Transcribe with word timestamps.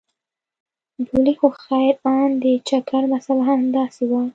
بولې 1.05 1.33
خو 1.39 1.47
خير 1.63 1.93
ان 2.13 2.29
د 2.43 2.45
چکر 2.69 3.01
مساله 3.13 3.43
هم 3.49 3.59
همداسې 3.61 4.03
وه. 4.09 4.21